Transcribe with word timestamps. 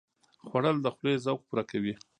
خوړل 0.47 0.77
د 0.81 0.87
خولې 0.95 1.13
ذوق 1.25 1.39
پوره 1.47 1.63
کوي 1.71 1.93